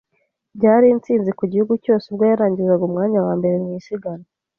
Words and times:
Byari 0.57 0.85
intsinzi 0.89 1.29
ku 1.37 1.43
gihugu 1.51 1.73
cyose 1.83 2.05
ubwo 2.07 2.23
yarangizaga 2.31 2.83
umwanya 2.89 3.19
wa 3.25 3.33
mbere 3.39 3.55
mu 3.63 3.69
isiganwa. 3.79 4.25